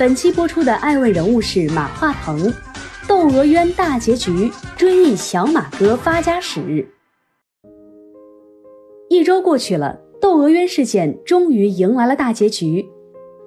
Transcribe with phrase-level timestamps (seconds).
[0.00, 2.50] 本期播出的爱问人物是马化腾，
[3.06, 6.88] 窦娥冤大结局，追忆小马哥发家史。
[9.10, 12.82] 一周过去了，窦娥冤事件终于迎来了大结局。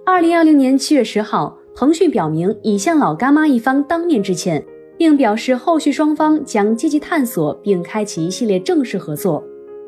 [0.05, 4.63] 二零二零年七月十号，腾讯表明已向老干妈一方当面致歉，
[4.95, 9.44] 并表示后续双方将积极探索并开启一系列正式合作。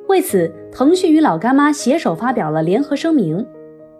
[0.07, 3.45] 为此，腾讯与老干妈携手发表了联合声明：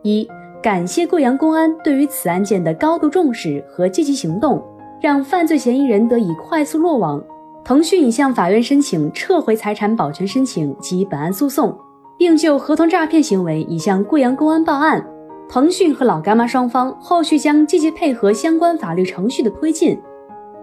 [0.02, 0.28] 一。
[0.66, 4.60] 感谢贵阳公安对于此案件的高度重视和积极行动，
[5.00, 7.24] 让犯罪嫌疑人得以快速落网。
[7.64, 11.72] 腾讯已向法院申请撤回财产保全申请及本案诉讼，
[12.18, 15.06] 并就合同诈骗行为已向贵阳公安报案。
[15.48, 19.96] 腾讯和老干妈双方后续将积极配合相关法律程序的推进。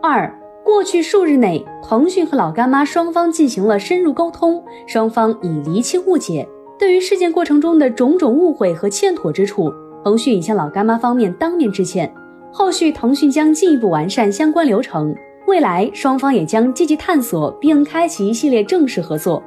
[0.03, 0.29] 二，
[0.65, 6.45] 过去数日内，腾讯和老干妈双方进行了深入沟通，双方已厘清误解，
[6.77, 9.73] 对于事件过程中的种种误会和欠妥之处。
[10.05, 12.13] 腾讯已向老干妈方面当面致歉，
[12.53, 15.15] 后续腾讯将进一步完善相关流程，
[15.47, 19.43] 未来双方也将积极探索并开启一系列正式合作。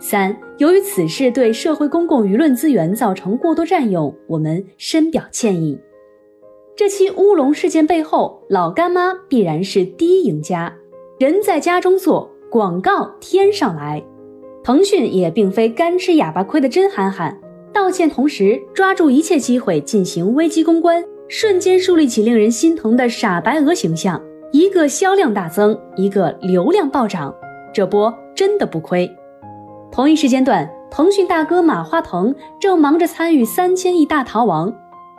[0.00, 5.78] 三，由于此事对社会公共舆论资源造成过多占用，我们深表歉意。
[6.76, 10.72] 这期乌龙事件背后，老干妈必然是第一赢家。
[11.18, 14.00] 人在家中坐，广告天上来，
[14.62, 17.36] 腾讯也并非干吃哑巴亏的真憨憨。
[17.78, 24.20] 道歉同时，抓住一切机会进行危机公关，瞬间树立起令人心疼的傻白鹅形象。
[24.50, 27.32] 一个销量大增，一个流量暴涨，
[27.72, 29.08] 这波真的不亏。
[29.92, 34.74] 同一时间段，腾讯大哥马化腾正忙着参与三千亿大逃亡。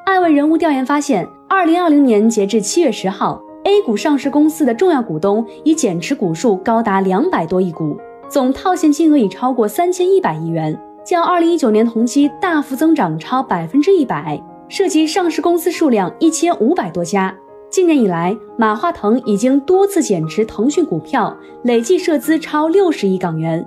[0.05, 10.77] 爱问人物调研发现，二零二零年截至七月十号，A 股上市公司的重要股东已减持股数高达两百多亿股，总套现金额已超过三千一百亿元。
[11.05, 17.35] 较二零一九年同期大幅增长超百分之一百，涉及上市公司数量一千五百多家。
[17.69, 23.65] 今年以来，马化腾已经多次减持腾讯股票，累计涉资超六十亿港元。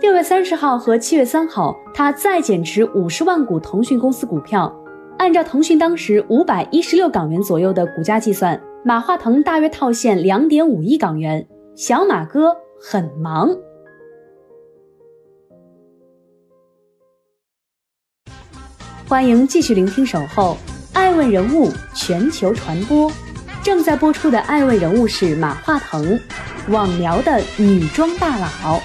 [0.00, 4.74] 六月三十号和七月三号，他再减持五十万股腾讯公司股票。
[5.18, 11.46] 按照腾讯当时五百一十六港元左右的股价计算，马化腾大约套现两点五亿港元。
[11.74, 13.48] 小马哥很忙。
[19.12, 20.56] 欢迎继续聆听《守候
[20.94, 23.10] 爱问人物全球传播》，
[23.62, 26.18] 正在播出的爱问人物是马化腾，
[26.70, 28.80] 网聊的女装大佬。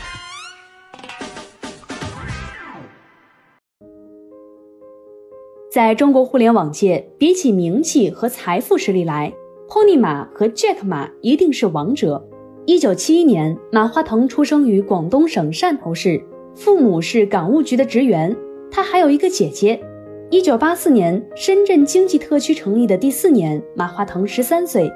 [5.72, 9.34] 在中国互联网界，比起名气和财富实力来
[9.70, 12.22] ，Pony 马和 Jack 马一定是王者。
[12.66, 16.22] 一九七一年，马化腾出生于广东省汕头市，
[16.54, 18.36] 父母是港务局的职员，
[18.70, 19.82] 他还有一个姐姐。
[20.30, 24.92] 一九八四年，深圳经济特区成立的第四年，马化腾十三岁，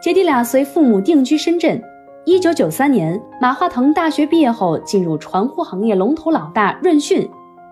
[0.00, 1.82] 姐弟俩随父母定居深圳。
[2.24, 7.28] 一九九三年，马化腾大学毕业后进入传呼行业龙头老大润讯，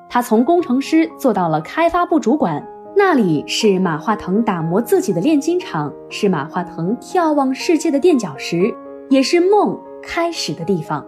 [0.09, 2.61] 他从工程师做到了开发部主管，
[2.97, 8.75] 那里是马化腾打磨自己的炼金厂，是马化腾眺望世界的垫脚石，
[9.09, 11.07] 也是梦开始的地方。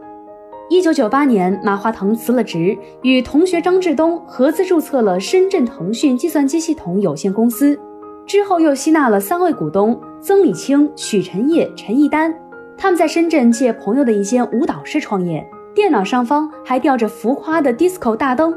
[0.70, 7.78] 一九九八年，马化腾辞了职，与同学张志东合资注册了深圳腾讯计算机系统有限公司。
[8.26, 12.34] 之后又吸纳了三位股东：曾李青、许晨烨、陈一丹。
[12.76, 15.42] 他们在深圳借朋友的一间舞蹈室创业，
[15.74, 18.54] 电脑上方还吊着浮夸的 disco 大灯。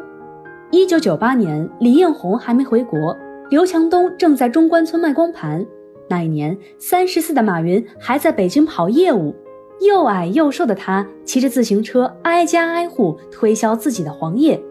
[0.69, 3.15] 一九九八年，李彦宏还没回国，
[3.49, 5.65] 刘强东正在中关村卖光盘。
[6.09, 9.33] 那一年，三十四的马云还在北京跑业务。
[9.81, 14.61] 又矮又瘦的他骑着自行车挨家挨户推销自己的黄页，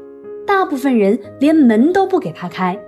[0.47, 2.79] 大部分人连门都不给他开。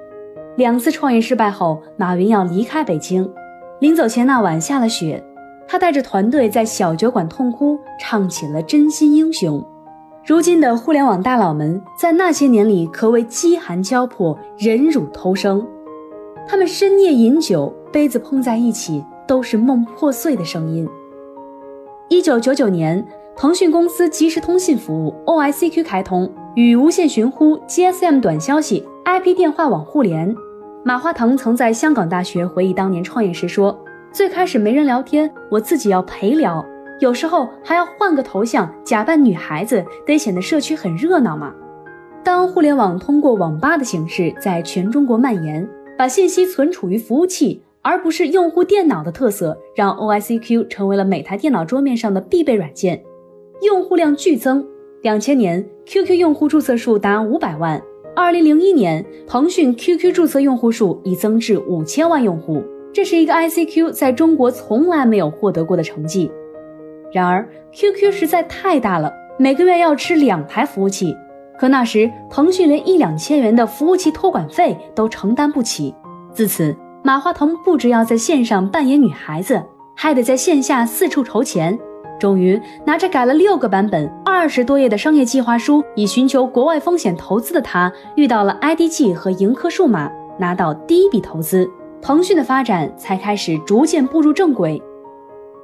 [0.57, 3.29] 两次创业失败后，马云要离开北京。
[3.81, 5.23] 临走前那晚下了雪，
[5.67, 9.61] 他带着团队在小酒馆痛哭，唱起了《真心英雄》。
[10.25, 15.67] 如今的互联网大佬们在那些年里可谓饥寒交迫、忍辱偷生，
[16.47, 20.89] 他们深夜饮酒，杯子碰在一起，都是梦破碎的声音。
[22.13, 23.03] 一九九九年，
[23.35, 30.37] 腾讯公司即时通信服务 OICQ 开通，与无线寻呼、GSM 短消息、IP 电话网互联。
[30.85, 33.83] 马化腾曾在香港大学回忆当年创业时说
[34.13, 36.63] ：“最开始没人聊天，我自己要陪聊，
[37.01, 41.55] 有时候还要换个头像，假扮女孩子，得显得社区很热闹嘛。
[42.23, 45.67] 当互联网通过网吧的形式在全中国蔓延，
[45.97, 53.03] 把信息存储于服务器，而不是用户电脑的特色，让 OICQ 成为了每台电脑桌面上的必备软件，
[53.63, 54.65] 用户量剧增。
[55.03, 57.83] 两千年，QQ 用户注册数达五百万，
[58.15, 62.63] 二零零一年，腾讯 QQ 注册用户数已增至五千万用户。
[62.93, 66.31] 这是一个 ICQ 在中国从来没有获得过的成绩。
[67.13, 71.17] 然而，QQ 实在太大了，每个月要吃两台服务器。
[71.59, 75.93] 可那时，腾讯连一两千元的服务器托管费都承担不起。
[76.33, 79.61] 自此，马化腾不只要在线上扮演女孩子，
[79.97, 81.77] 还得在线下四处筹钱。
[82.21, 90.09] 终于，拿着改了六个版本、二十多页的商业计划书，以寻求国外风险投资的他，遇到了 IDG 和盈科数码，
[90.39, 91.69] 拿到第一笔投资。
[92.01, 94.81] 腾讯的发展才开始逐渐步入正轨。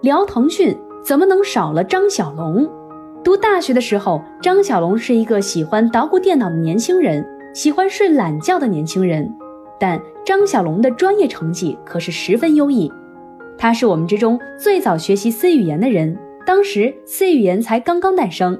[0.02, 2.68] 聊腾讯怎么能少了张小龙？
[3.22, 7.24] 读大学的时候，张小龙是一个喜欢捣鼓电脑的年轻人，
[7.54, 9.32] 喜欢睡懒觉的年轻人。
[9.78, 12.92] 但张小龙的专业成绩可是十分优异，
[13.56, 16.18] 他是我们之中最早学习 C 语言的人。
[16.46, 18.58] 当时 C 语言才刚刚诞生。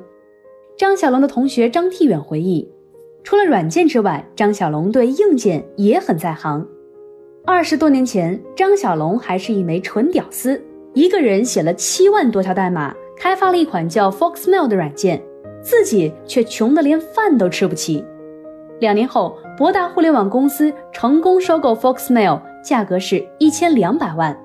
[0.77, 2.71] 张小龙的同学张替远回忆，
[3.25, 6.67] 除了软件之外，张小龙对硬件也很在行。
[7.47, 10.63] 二十多年前，张小龙还是一枚纯屌丝，
[10.93, 15.23] 一个人写了七万多条代码，开发了一款叫 Foxmail 的软件，
[15.63, 18.05] 自己却穷得连饭都吃不起。
[18.81, 24.39] 两年后，博大互联网公司成功收购 Foxmail，价格是一千两百万。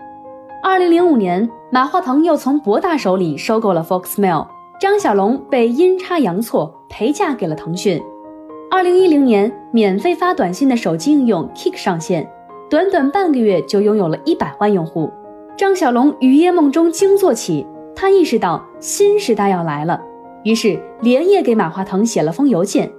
[0.64, 4.48] 二零零五年，马化腾又从博大手里收购了 Foxmail，
[4.80, 8.02] 张小龙被阴差阳错陪嫁给了腾讯。
[8.72, 12.28] 二零一零年，免费发短信的手机应用 Kick 上线。
[12.68, 15.12] 短短半个月就拥有了一百万用户，
[15.56, 20.02] 张小龙雨夜梦中惊坐起，他意识到新时代要来了，
[20.44, 22.92] 于是连夜给马化腾写了封邮件：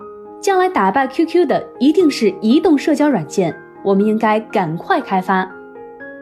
[0.45, 5.51] 将来打败 QQ 的一定是移动社交软件，我们应该赶快开发。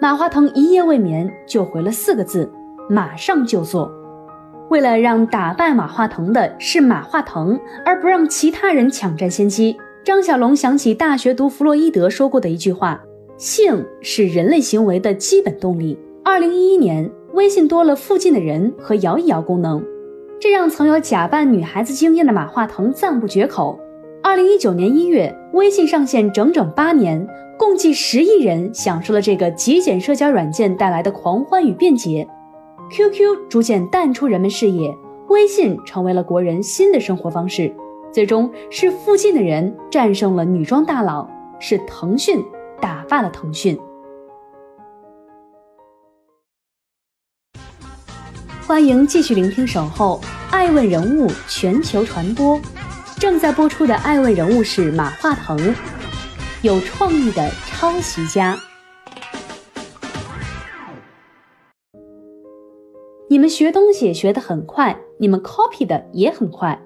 [0.00, 2.48] 马化腾一夜未眠就回了四个字：
[2.88, 3.90] 马上就做。
[4.70, 13.02] 为了让打败马化腾的是马化腾，而不让其他人抢占先机，张小龙想起大学读弗洛伊德说过的一句话。
[13.36, 15.98] 性是人类行为的基本动力。
[16.24, 19.84] 二零一一年，微信多了附近的人和摇一摇功能，
[20.38, 23.76] 这让曾有假扮女孩子经验的马化腾赞不绝口。
[24.22, 27.26] 二零一九年一月，微信上线整整八年，
[27.58, 32.26] 共计十亿人享受了这个极简社交软件带来的狂欢与便捷。
[32.90, 34.96] QQ 逐渐淡出人们视野，
[35.28, 37.74] 微信成为了国人新的生活方式。
[38.12, 41.28] 最终是附近的人战胜了女装大佬，
[41.58, 42.40] 是腾讯。
[42.80, 43.78] 打败了腾讯。
[48.66, 50.20] 欢迎继续聆听《守候
[50.50, 52.56] 爱问人物全球传播》，
[53.22, 55.56] 正在播出的爱问人物是马化腾，
[56.62, 58.58] 有创意的抄袭家。
[63.28, 66.76] 你们学东西学得很快，你们 copy 的也很快，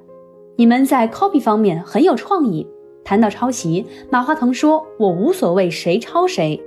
[0.59, 2.69] 你们在 copy 方面很有创意。
[3.03, 6.63] 谈到抄袭，马化腾说：“我无所谓谁抄谁。”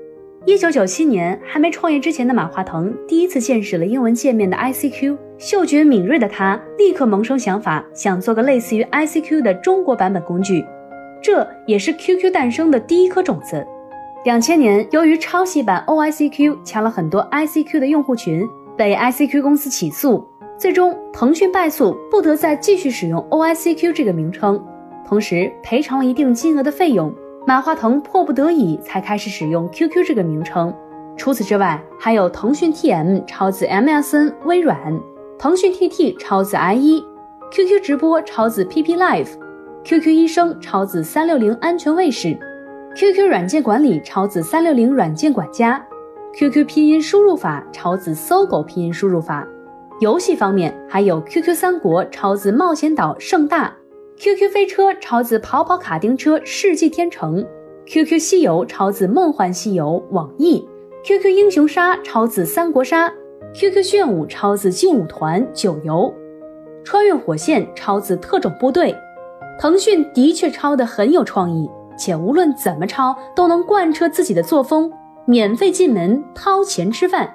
[0.50, 10.66] 一九九七年，还没创业之前的马化腾第一次见识了英文界面的 ICQ，嗅觉敏锐的他立刻萌生想法，想做个类似于 ICQ 的中国版本工具。
[11.22, 13.64] 这也是 QQ 诞生的第一颗种子。
[14.26, 18.44] 两千年，由于抄袭版 OICQ 抢了很多 ICQ 的用户群，
[18.76, 20.28] 被 ICQ 公司起诉，
[20.58, 24.60] 最终腾讯败诉，不得再继续使用 OICQ 这个名称。
[25.08, 27.14] 同时赔偿了一定金额的费用，
[27.50, 30.72] 马化腾迫不得已才开始使用 QQ 这个名称。
[31.18, 34.78] 除此之外，还有腾讯 TM 超自 MSN 微软，
[35.40, 42.38] 腾讯 TT 超自 IE，QQ 直播超自 PP Live，QQ 医生超自三六零安全卫士
[42.96, 45.84] ，QQ 软件管理超自三六零软件管家
[46.36, 49.44] ，QQ 拼音输入法超自搜狗拼音输入法。
[50.00, 53.74] 游戏方面，还有 QQ 三国超自冒险岛盛大。
[54.20, 57.42] QQ 飞车抄自跑跑卡丁车世纪天成
[57.86, 60.68] ，QQ 西游抄自梦幻西游网易
[61.06, 63.10] ，QQ 英雄杀抄自三国杀
[63.54, 66.14] ，QQ 炫舞抄自劲舞团九游，
[66.84, 68.94] 穿越火线抄自特种部队。
[69.58, 74.92] 腾讯的确抄得很有创意，且无论怎么抄都能贯彻自己的作风，
[75.24, 77.34] 免费进门掏钱吃饭。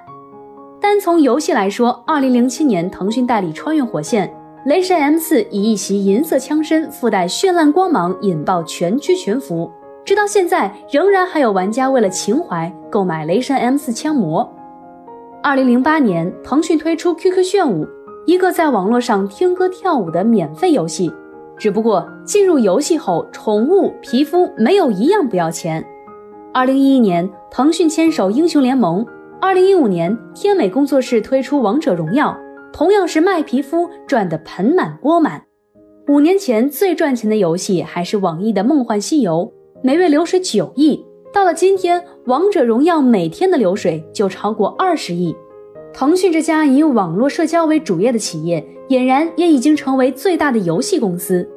[0.79, 4.31] 单从游戏来说，二零零七年腾讯代理穿越火线。
[4.65, 9.71] 雷神 M 四以一袭银色枪身，附带绚烂光芒，引爆全区全服。
[10.03, 14.51] 直到现在，仍然还有玩家为了情怀购买雷神 M 四枪模。
[15.43, 17.85] 二零零八年，腾讯推出 QQ 炫舞，
[18.25, 21.13] 一个在网络上听歌跳舞的免费游戏。
[21.55, 25.85] 只不过进入游戏后，宠物、皮肤没有一样不要钱。
[26.51, 29.05] 二零一一年，腾讯牵手英雄联盟；
[29.39, 32.35] 二零一五年，天美工作室推出王者荣耀，
[32.75, 35.41] 同样是卖皮肤赚得盆满钵满。
[36.09, 39.49] 五年前最赚钱的游戏还是网易的《梦幻西游》，
[39.81, 41.01] 每月流水九亿。
[41.31, 45.33] 到了今天，王者荣耀每天的流水就超过二十亿。
[45.93, 48.61] 腾讯这家以网络社交为主业的企业。
[48.89, 51.49] 俨然也已经成为最大的游戏公司，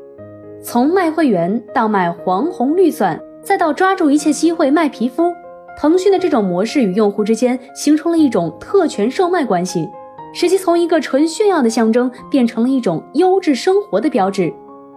[0.62, 5.34] 从卖会员到卖黄红绿钻，再到抓住一切机会卖皮肤，
[5.76, 9.87] 腾讯的这种模式与用户之间形成了一种特权售卖关系，
[10.32, 14.52] 使其从一个纯炫耀的象征变成了一种优质生活的标志，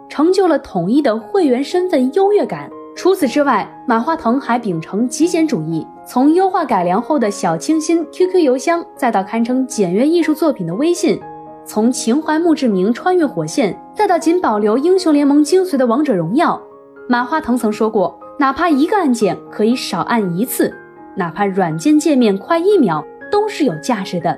[0.10, 2.70] 成就了统一的会员身份优越感。
[2.94, 11.20] 除此之外，马化腾还秉承极简主义，从优化改良后的小清新 QQ 邮箱，再到堪称简约艺术作品的微信。
[11.64, 16.62] 从情怀墓志铭穿越火线，再到仅保留英雄联盟精髓的王者荣耀，
[17.08, 20.74] 马化腾曾说过，哪怕一个按键可以少按一次，
[21.16, 24.38] 哪怕软件界面快一秒，都是有价值的。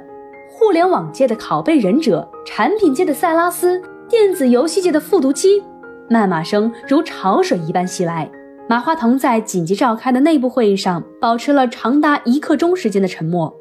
[0.65, 5.61] 互联网界的拷贝忍者，产品界的塞拉斯，电子游戏界的复读机，
[6.09, 8.31] 谩骂声如潮水一般袭来。
[8.69, 13.53] 马化腾在紧急召开的内部会议上，保持了长达一刻钟时间的沉默，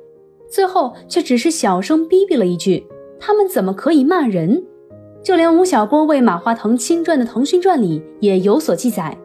[0.48, 2.86] 最后却只是小声逼逼了一句。
[3.18, 4.62] 他们怎么可以骂人？
[5.24, 9.18] 就连吴晓波为马化腾亲传的《腾讯传》里也有所记载。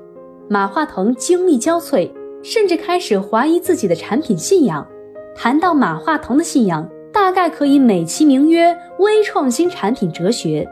[0.50, 4.86] 马化腾精力交瘁，甚至开始怀疑自己的产品信仰。
[5.36, 6.90] 谈到马化腾的信仰，
[7.28, 10.66] 大概可以美其名曰“微创新产品哲学”。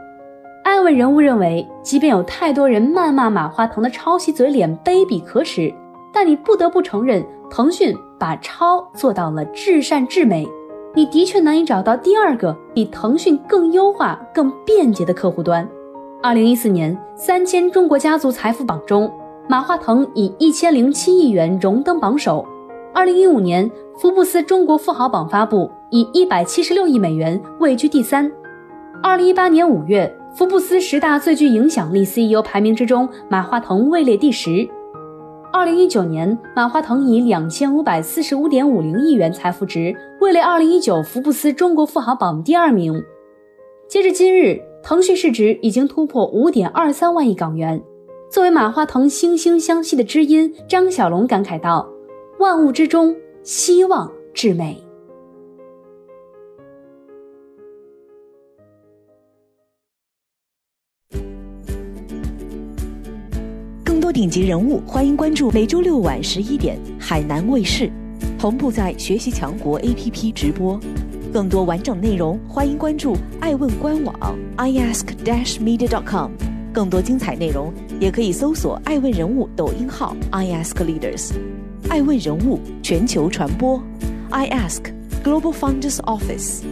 [0.64, 5.70] 艾问人物认为，即便有太多人谩骂马化腾的抄袭嘴脸卑鄙可耻，
[6.14, 10.48] 但你不得不承认，腾讯把抄做到了至善至美。
[10.94, 15.68] 你的确难以找到第二个比腾讯更优化、更便捷的客户端。
[16.22, 19.12] 二零一四年三千中国家族财富榜中，
[19.46, 22.46] 马化腾以一千零七亿元荣登榜首。
[22.96, 28.32] 二零一五年福布斯中国富豪榜发布，以一百七十六亿美元位居第三。
[29.02, 34.66] 二零一八年五月，福布斯十大最具影响力 CEO 排名之中，马化腾位列第十。
[35.52, 43.04] 二零一九年，马化腾以两千五百四十五点五零亿元财富值位列二零一九福布斯中国富豪榜第二名。
[43.86, 47.78] 截至今日，腾讯市值已经突破五点二三万亿港元。
[48.32, 51.86] 作为马化腾惺惺相惜的知音，张小龙感慨道
[52.38, 54.76] ：“万物之中，希望至美。”
[63.82, 67.90] 更多顶级人物，欢迎关注每周六晚十一点海南卫视，
[68.38, 70.78] 同步在学习强国 APP 直播。
[71.32, 76.32] 更多完整内容，欢迎关注爱问官网 iask-media.com。
[76.72, 81.32] 更多精彩内容，也可以搜索爱问人物抖音号 iaskleaders。
[81.95, 83.81] 爱问人物全球传播，
[84.31, 84.81] iask
[85.23, 86.63] Global Founders Office。